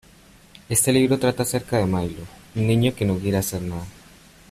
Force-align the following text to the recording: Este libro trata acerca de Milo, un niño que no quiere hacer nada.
Este 0.67 0.91
libro 0.91 1.19
trata 1.19 1.43
acerca 1.43 1.77
de 1.77 1.85
Milo, 1.85 2.23
un 2.55 2.65
niño 2.65 2.95
que 2.95 3.05
no 3.05 3.19
quiere 3.19 3.37
hacer 3.37 3.61
nada. 3.61 3.85